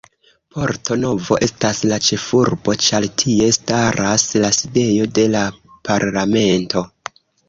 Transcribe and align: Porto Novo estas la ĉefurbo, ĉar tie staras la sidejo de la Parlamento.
Porto 0.53 0.95
Novo 1.01 1.35
estas 1.47 1.81
la 1.91 1.99
ĉefurbo, 2.05 2.73
ĉar 2.85 3.05
tie 3.23 3.49
staras 3.57 4.25
la 4.45 4.49
sidejo 4.61 5.07
de 5.19 5.27
la 5.35 5.43
Parlamento. 5.91 6.83